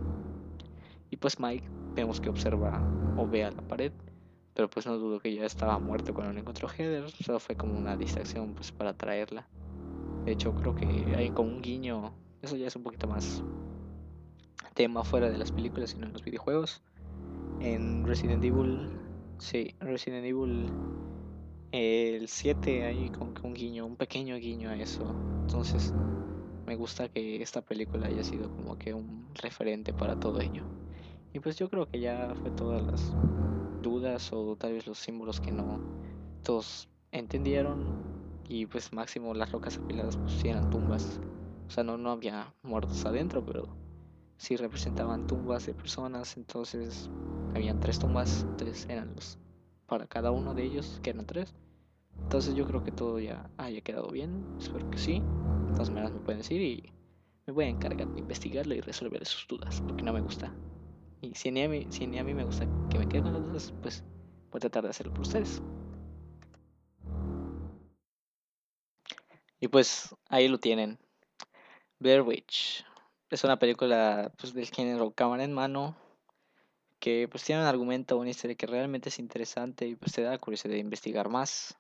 Y 1.09 1.17
pues 1.17 1.39
Mike 1.39 1.67
vemos 1.93 2.21
que 2.21 2.29
observa 2.29 2.81
o 3.17 3.27
ve 3.27 3.43
a 3.43 3.51
la 3.51 3.61
pared 3.67 3.91
pero 4.53 4.70
pues 4.70 4.86
no 4.86 4.98
dudo 4.98 5.20
que 5.20 5.34
ya 5.34 5.46
estaba 5.46 5.79
muerto 5.79 6.13
cuando 6.13 6.38
encontró 6.38 6.67
Heather. 6.67 7.10
Solo 7.12 7.39
fue 7.39 7.55
como 7.55 7.77
una 7.77 7.96
distracción 7.96 8.53
pues 8.53 8.72
para 8.72 8.93
traerla. 8.93 9.48
De 10.25 10.34
hecho 10.34 10.53
creo 10.53 10.75
que 10.75 10.86
hay 11.15 11.29
como 11.29 11.50
un 11.50 11.62
guiño. 11.62 12.13
Eso 12.41 12.55
ya 12.55 12.67
es 12.67 12.75
un 12.75 12.84
poquito 12.84 13.08
más 13.08 13.43
tema 14.74 15.03
fuera 15.03 15.29
de 15.29 15.38
las 15.38 15.51
películas 15.51 15.91
sino 15.91 16.05
en 16.05 16.13
los 16.13 16.24
videojuegos. 16.24 16.81
En 17.60 18.05
Resident 18.05 18.43
Evil. 18.43 18.89
Sí, 19.38 19.74
Resident 19.79 20.25
Evil. 20.25 20.70
El 21.72 22.27
7 22.27 22.86
hay 22.86 23.10
como 23.12 23.34
que 23.34 23.48
un 23.48 23.53
guiño, 23.53 23.86
un 23.86 23.96
pequeño 23.96 24.36
guiño 24.36 24.70
a 24.70 24.75
eso. 24.75 25.15
Entonces 25.41 25.93
me 26.65 26.75
gusta 26.75 27.08
que 27.10 27.41
esta 27.41 27.62
película 27.62 28.08
haya 28.08 28.24
sido 28.24 28.50
como 28.50 28.77
que 28.77 28.93
un 28.93 29.25
referente 29.36 29.93
para 29.93 30.20
todo 30.20 30.41
ello. 30.41 30.63
Y 31.34 31.39
pues 31.39 31.58
yo 31.58 31.70
creo 31.70 31.88
que 31.88 32.00
ya 32.00 32.34
fue 32.41 32.51
todas 32.51 32.84
las 32.84 33.13
dudas 34.01 34.34
o 34.34 34.55
tal 34.55 34.74
vez 34.74 34.88
los 34.88 34.98
símbolos 34.98 35.39
que 35.39 35.51
no 35.51 35.79
todos 36.43 36.88
entendieron 37.12 37.86
y 38.50 38.65
pues 38.65 38.91
máximo 38.93 39.34
las 39.34 39.51
rocas 39.51 39.77
apiladas 39.77 40.17
pues 40.17 40.43
eran 40.43 40.70
tumbas. 40.72 41.20
O 41.67 41.72
sea, 41.72 41.84
no, 41.84 41.98
no 41.98 42.12
había 42.12 42.51
muertos 42.63 43.05
adentro, 43.05 43.46
pero 43.46 43.67
sí 44.38 44.58
representaban 44.58 45.27
tumbas 45.27 45.67
de 45.67 45.74
personas, 45.74 46.36
entonces 46.36 47.10
habían 47.53 47.79
tres 47.79 48.00
tumbas, 48.00 48.46
tres 48.58 48.89
eran 48.89 49.13
los 49.15 49.38
para 49.86 50.08
cada 50.08 50.31
uno 50.31 50.53
de 50.53 50.63
ellos, 50.63 51.00
que 51.03 51.12
eran 51.12 51.25
tres. 51.25 51.53
Entonces 52.24 52.55
yo 52.55 52.65
creo 52.65 52.84
que 52.84 52.91
todo 52.91 53.20
ya 53.20 53.50
haya 53.58 53.81
quedado 53.81 54.10
bien, 54.10 54.48
espero 54.60 54.89
que 54.89 54.98
sí. 54.98 55.20
De 55.20 55.74
todas 55.74 55.89
maneras 55.89 56.13
me 56.13 56.22
pueden 56.22 56.39
decir 56.39 56.62
y 56.62 56.91
me 57.46 57.53
voy 57.53 57.65
a 57.65 57.70
encargar 57.70 58.08
de 58.08 58.20
investigarlo 58.20 58.74
y 58.74 58.81
resolver 58.81 59.25
sus 59.25 59.48
dudas, 59.48 59.81
porque 59.86 60.03
no 60.03 60.13
me 60.13 60.22
gusta 60.22 60.51
y 61.21 61.35
si 61.35 61.51
ni, 61.51 61.63
a 61.63 61.69
mí, 61.69 61.85
si 61.91 62.05
a 62.17 62.23
mí 62.23 62.33
me 62.33 62.43
gusta 62.43 62.65
que 62.89 62.97
me 62.97 63.07
quede 63.07 63.21
con 63.21 63.33
los 63.33 63.51
dos, 63.51 63.73
pues 63.81 64.03
voy 64.51 64.57
a 64.57 64.61
tratar 64.61 64.83
de 64.83 64.89
hacerlo 64.89 65.13
por 65.13 65.21
ustedes. 65.21 65.61
Y 69.59 69.67
pues 69.67 70.15
ahí 70.29 70.47
lo 70.47 70.57
tienen. 70.57 70.97
Blair 71.99 72.21
Witch. 72.23 72.83
Es 73.29 73.43
una 73.43 73.59
película 73.59 74.31
pues, 74.37 74.53
del 74.55 74.67
género 74.67 75.11
cámara 75.11 75.43
en 75.43 75.53
mano. 75.53 75.95
Que 76.99 77.27
pues 77.27 77.43
tiene 77.43 77.61
un 77.61 77.67
argumento, 77.67 78.17
una 78.17 78.31
historia 78.31 78.55
que 78.55 78.67
realmente 78.67 79.09
es 79.09 79.19
interesante 79.19 79.87
y 79.87 79.95
pues 79.95 80.13
te 80.13 80.23
da 80.23 80.31
la 80.31 80.37
curiosidad 80.39 80.73
de 80.73 80.79
investigar 80.79 81.29
más. 81.29 81.77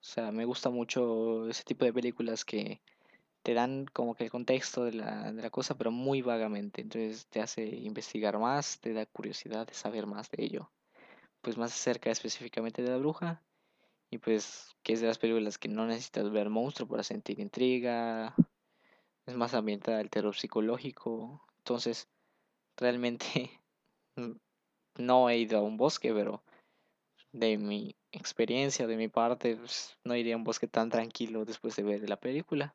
O 0.00 0.04
sea, 0.04 0.30
me 0.30 0.44
gusta 0.44 0.70
mucho 0.70 1.48
ese 1.48 1.64
tipo 1.64 1.84
de 1.84 1.92
películas 1.92 2.44
que 2.44 2.80
te 3.42 3.54
dan 3.54 3.86
como 3.86 4.14
que 4.14 4.24
el 4.24 4.30
contexto 4.30 4.84
de 4.84 4.92
la, 4.92 5.32
de 5.32 5.42
la 5.42 5.50
cosa, 5.50 5.76
pero 5.76 5.90
muy 5.90 6.22
vagamente. 6.22 6.82
Entonces 6.82 7.26
te 7.28 7.40
hace 7.40 7.64
investigar 7.64 8.38
más, 8.38 8.80
te 8.80 8.92
da 8.92 9.06
curiosidad 9.06 9.66
de 9.66 9.74
saber 9.74 10.06
más 10.06 10.30
de 10.30 10.44
ello. 10.44 10.70
Pues 11.40 11.56
más 11.56 11.72
acerca 11.72 12.10
específicamente 12.10 12.82
de 12.82 12.90
la 12.90 12.98
bruja. 12.98 13.42
Y 14.10 14.18
pues 14.18 14.76
que 14.82 14.94
es 14.94 15.00
de 15.00 15.06
las 15.06 15.18
películas 15.18 15.58
que 15.58 15.68
no 15.68 15.86
necesitas 15.86 16.30
ver 16.30 16.50
monstruo 16.50 16.88
para 16.88 17.02
sentir 17.02 17.40
intriga. 17.40 18.34
Es 19.26 19.36
más 19.36 19.54
ambientada 19.54 20.00
al 20.00 20.10
terror 20.10 20.36
psicológico. 20.36 21.42
Entonces, 21.58 22.08
realmente 22.76 23.60
no 24.98 25.30
he 25.30 25.38
ido 25.38 25.58
a 25.58 25.62
un 25.62 25.76
bosque, 25.76 26.12
pero 26.12 26.42
de 27.32 27.56
mi 27.58 27.96
experiencia, 28.12 28.86
de 28.86 28.96
mi 28.96 29.08
parte, 29.08 29.56
pues, 29.56 29.96
no 30.04 30.16
iría 30.16 30.34
a 30.34 30.36
un 30.38 30.44
bosque 30.44 30.66
tan 30.66 30.90
tranquilo 30.90 31.44
después 31.44 31.76
de 31.76 31.84
ver 31.84 32.08
la 32.08 32.18
película. 32.18 32.74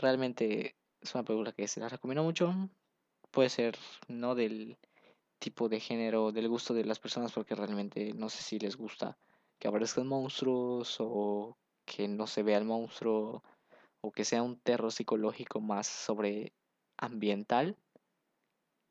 Realmente 0.00 0.76
es 1.02 1.14
una 1.14 1.24
película 1.24 1.52
que 1.52 1.68
se 1.68 1.78
la 1.78 1.90
recomiendo 1.90 2.22
mucho. 2.22 2.54
Puede 3.30 3.50
ser 3.50 3.76
no 4.08 4.34
del 4.34 4.78
tipo 5.38 5.68
de 5.68 5.78
género, 5.78 6.32
del 6.32 6.48
gusto 6.48 6.72
de 6.72 6.86
las 6.86 6.98
personas, 6.98 7.32
porque 7.32 7.54
realmente 7.54 8.14
no 8.14 8.30
sé 8.30 8.42
si 8.42 8.58
les 8.58 8.76
gusta 8.76 9.18
que 9.58 9.68
aparezcan 9.68 10.06
monstruos 10.06 10.96
o 11.00 11.58
que 11.84 12.08
no 12.08 12.26
se 12.26 12.42
vea 12.42 12.56
el 12.56 12.64
monstruo 12.64 13.42
o 14.00 14.10
que 14.10 14.24
sea 14.24 14.42
un 14.42 14.58
terror 14.58 14.90
psicológico 14.90 15.60
más 15.60 15.86
sobre 15.86 16.54
ambiental 16.96 17.76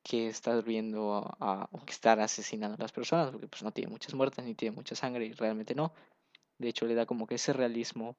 que 0.03 0.27
estar 0.27 0.63
viendo 0.63 1.35
a, 1.39 1.69
que 1.87 1.91
estar 1.91 2.19
asesinando 2.19 2.75
a 2.75 2.81
las 2.81 2.91
personas 2.91 3.31
porque 3.31 3.47
pues 3.47 3.63
no 3.63 3.71
tiene 3.71 3.89
muchas 3.89 4.13
muertes 4.13 4.45
ni 4.45 4.53
tiene 4.53 4.75
mucha 4.75 4.95
sangre 4.95 5.25
y 5.25 5.33
realmente 5.33 5.73
no 5.73 5.91
de 6.59 6.69
hecho 6.69 6.85
le 6.85 6.93
da 6.93 7.07
como 7.07 7.25
que 7.25 7.35
ese 7.35 7.51
realismo 7.51 8.15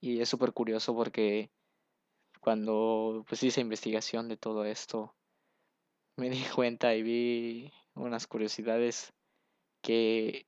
y 0.00 0.20
es 0.20 0.28
súper 0.28 0.52
curioso 0.52 0.94
porque 0.94 1.50
cuando 2.40 3.24
pues 3.28 3.42
hice 3.42 3.60
investigación 3.60 4.28
de 4.28 4.36
todo 4.36 4.64
esto, 4.64 5.14
me 6.16 6.30
di 6.30 6.42
cuenta 6.54 6.94
y 6.94 7.02
vi 7.02 7.72
unas 7.94 8.26
curiosidades 8.26 9.12
que 9.82 10.46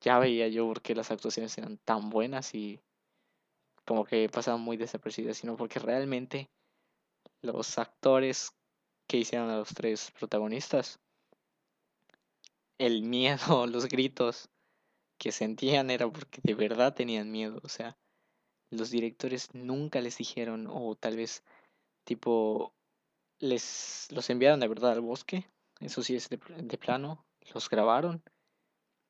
ya 0.00 0.18
veía 0.18 0.48
yo 0.48 0.66
porque 0.66 0.94
las 0.94 1.10
actuaciones 1.10 1.56
eran 1.58 1.78
tan 1.78 2.10
buenas 2.10 2.54
y 2.54 2.80
como 3.84 4.04
que 4.04 4.28
pasaban 4.28 4.60
muy 4.60 4.76
desapercibidas, 4.76 5.38
sino 5.38 5.56
porque 5.56 5.78
realmente 5.78 6.50
los 7.40 7.78
actores 7.78 8.52
que 9.08 9.18
hicieron 9.18 9.50
a 9.50 9.58
los 9.58 9.72
tres 9.74 10.10
protagonistas, 10.18 10.98
el 12.78 13.02
miedo, 13.02 13.66
los 13.66 13.86
gritos 13.86 14.48
que 15.18 15.32
sentían 15.32 15.90
era 15.90 16.08
porque 16.08 16.40
de 16.42 16.54
verdad 16.54 16.94
tenían 16.94 17.30
miedo, 17.30 17.60
o 17.62 17.68
sea, 17.68 17.96
los 18.70 18.90
directores 18.90 19.54
nunca 19.54 20.00
les 20.00 20.18
dijeron, 20.18 20.66
o 20.70 20.94
tal 20.96 21.16
vez 21.16 21.44
tipo, 22.04 22.72
les 23.38 24.08
los 24.10 24.30
enviaron 24.30 24.60
de 24.60 24.68
verdad 24.68 24.92
al 24.92 25.00
bosque, 25.00 25.48
eso 25.80 26.02
sí 26.02 26.16
es 26.16 26.28
de, 26.28 26.38
plano, 26.38 27.24
los 27.52 27.68
grabaron, 27.68 28.22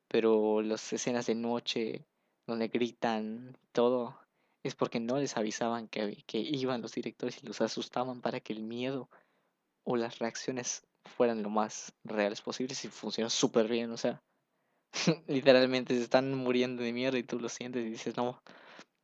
pero 0.07 0.61
las 0.61 0.91
escenas 0.93 1.27
de 1.27 1.35
noche 1.35 2.05
donde 2.45 2.67
gritan 2.67 3.57
todo, 3.71 4.19
es 4.63 4.75
porque 4.75 4.99
no 4.99 5.17
les 5.17 5.37
avisaban 5.37 5.87
que, 5.87 6.23
que 6.25 6.39
iban 6.39 6.81
los 6.81 6.93
directores 6.93 7.41
y 7.41 7.47
los 7.47 7.61
asustaban 7.61 8.21
para 8.21 8.39
que 8.39 8.53
el 8.53 8.63
miedo 8.63 9.09
o 9.85 9.95
las 9.95 10.19
reacciones 10.19 10.83
fueran 11.05 11.41
lo 11.41 11.49
más 11.49 11.93
reales 12.03 12.41
posibles 12.41 12.83
y 12.83 12.89
funcionó 12.89 13.29
súper 13.29 13.67
bien, 13.67 13.91
o 13.91 13.97
sea, 13.97 14.21
literalmente 15.27 15.95
se 15.95 16.03
están 16.03 16.33
muriendo 16.33 16.83
de 16.83 16.93
miedo 16.93 17.17
y 17.17 17.23
tú 17.23 17.39
lo 17.39 17.49
sientes 17.49 17.85
y 17.85 17.89
dices, 17.89 18.17
no, 18.17 18.41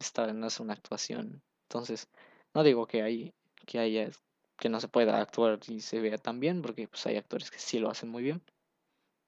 esta 0.03 0.31
no 0.33 0.47
es 0.47 0.59
una 0.59 0.73
actuación. 0.73 1.41
Entonces, 1.63 2.09
no 2.53 2.63
digo 2.63 2.85
que, 2.87 3.01
hay, 3.01 3.33
que 3.65 3.79
haya 3.79 4.09
que 4.57 4.69
no 4.69 4.79
se 4.79 4.87
pueda 4.87 5.19
actuar 5.19 5.59
y 5.67 5.81
se 5.81 5.99
vea 5.99 6.17
tan 6.17 6.39
bien, 6.39 6.61
porque 6.61 6.87
pues 6.87 7.05
hay 7.07 7.17
actores 7.17 7.49
que 7.51 7.59
sí 7.59 7.79
lo 7.79 7.89
hacen 7.89 8.09
muy 8.09 8.23
bien, 8.23 8.41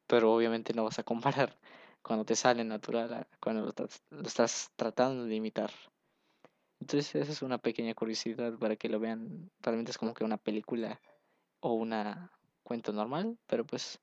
pero 0.07 0.33
obviamente 0.33 0.73
no 0.73 0.83
vas 0.83 0.99
a 0.99 1.03
comparar 1.03 1.57
cuando 2.01 2.25
te 2.25 2.35
sale 2.35 2.63
natural 2.63 3.27
cuando 3.41 3.63
lo 3.63 3.69
estás, 3.69 4.03
lo 4.11 4.27
estás 4.27 4.71
tratando 4.75 5.25
de 5.25 5.35
imitar. 5.35 5.71
Entonces 6.79 7.15
esa 7.15 7.31
es 7.31 7.41
una 7.41 7.57
pequeña 7.57 7.93
curiosidad 7.95 8.53
para 8.59 8.75
que 8.75 8.89
lo 8.89 8.99
vean. 8.99 9.49
Realmente 9.59 9.91
es 9.91 9.97
como 9.97 10.13
que 10.13 10.23
una 10.23 10.37
película 10.37 11.01
o 11.61 11.73
una 11.73 12.31
cuento 12.63 12.93
normal, 12.93 13.37
pero 13.47 13.65
pues 13.65 13.99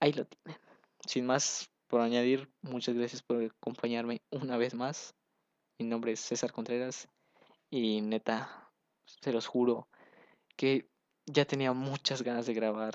ahí 0.00 0.12
lo 0.12 0.26
tienen. 0.26 0.60
Sin 1.06 1.26
más 1.26 1.70
por 1.86 2.00
añadir, 2.00 2.48
muchas 2.62 2.94
gracias 2.94 3.22
por 3.22 3.42
acompañarme 3.42 4.22
una 4.30 4.56
vez 4.56 4.74
más. 4.74 5.14
Mi 5.80 5.86
nombre 5.86 6.12
es 6.12 6.20
César 6.20 6.52
Contreras 6.52 7.08
y 7.70 8.02
neta, 8.02 8.70
se 9.06 9.32
los 9.32 9.46
juro 9.46 9.88
que 10.54 10.90
ya 11.24 11.46
tenía 11.46 11.72
muchas 11.72 12.20
ganas 12.20 12.44
de 12.44 12.52
grabar 12.52 12.92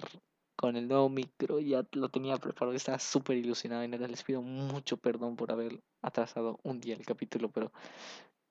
con 0.55 0.75
el 0.75 0.87
nuevo 0.87 1.09
micro, 1.09 1.59
ya 1.59 1.83
lo 1.93 2.09
tenía 2.09 2.37
preparado, 2.37 2.75
estaba 2.75 2.99
súper 2.99 3.37
ilusionado 3.37 3.83
y 3.83 3.87
neta, 3.87 4.07
les 4.07 4.21
pido 4.21 4.43
mucho 4.43 4.97
perdón 4.97 5.35
por 5.35 5.51
haber 5.51 5.81
atrasado 6.03 6.59
un 6.61 6.79
día 6.79 6.93
el 6.93 7.03
capítulo, 7.03 7.49
pero 7.49 7.71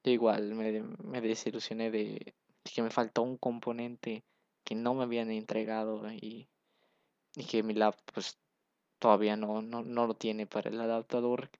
yo 0.03 0.11
igual 0.11 0.53
me, 0.57 0.83
me 0.83 1.21
desilusioné 1.21 1.93
de, 1.93 2.35
que 2.64 2.83
me 2.83 2.91
faltó 2.91 3.23
un 3.23 3.37
componente 3.37 4.25
que 4.64 4.75
no 4.75 4.95
me 4.95 5.05
habían 5.05 5.31
entregado 5.31 6.11
y, 6.12 6.49
y 7.37 7.45
que 7.45 7.62
mi 7.62 7.75
lab 7.75 7.95
pues 8.12 8.37
todavía 8.99 9.37
no, 9.37 9.62
no, 9.62 9.85
no 9.85 10.09
lo 10.09 10.14
tiene 10.14 10.49
para 10.49 10.71
el 10.71 10.81
adaptador 10.81 11.50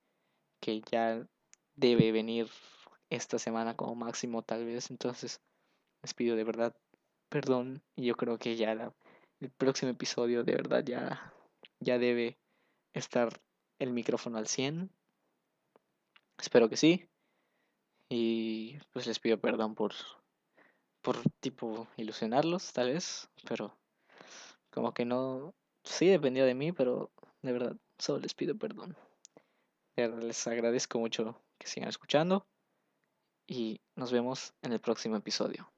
que 0.59 0.81
ya 0.81 1.25
debe 1.77 2.13
venir 2.13 2.49
esta 3.11 3.39
semana 3.39 3.77
como 3.77 3.95
máximo 3.95 4.43
tal 4.43 4.65
vez. 4.65 4.91
Entonces 4.91 5.41
les 6.03 6.15
pido 6.15 6.37
de 6.37 6.45
verdad 6.45 6.75
perdón 7.29 7.83
y 7.97 8.07
yo 8.07 8.15
creo 8.17 8.39
que 8.39 8.57
ya 8.57 8.73
el 9.41 9.51
próximo 9.51 9.91
episodio 9.91 10.45
de 10.45 10.53
verdad 10.53 10.85
ya, 10.85 11.33
ya 11.81 11.99
debe 11.99 12.39
estar 12.93 13.41
el 13.79 13.91
micrófono 13.91 14.39
al 14.39 14.47
100. 14.47 14.91
Espero 16.39 16.69
que 16.69 16.77
sí. 16.77 17.09
Y 18.09 18.79
pues 18.93 19.07
les 19.07 19.19
pido 19.19 19.41
perdón 19.41 19.75
por, 19.75 19.93
por 21.03 21.17
tipo 21.41 21.89
ilusionarlos 21.97 22.73
tal 22.73 22.93
vez, 22.93 23.29
pero 23.49 23.77
como 24.71 24.93
que 24.93 25.05
no, 25.05 25.55
sí 25.83 26.07
dependía 26.07 26.45
de 26.45 26.55
mí, 26.55 26.73
pero 26.73 27.11
de 27.43 27.53
verdad 27.53 27.77
solo 27.99 28.21
les 28.21 28.35
pido 28.35 28.57
perdón. 28.57 28.97
les 29.97 30.47
agradezco 30.47 30.99
mucho 30.99 31.41
que 31.59 31.67
sigan 31.67 31.89
escuchando 31.89 32.47
y 33.47 33.81
nos 33.97 34.13
vemos 34.13 34.55
en 34.63 34.73
el 34.73 34.81
próximo 34.81 35.17
episodio. 35.17 35.74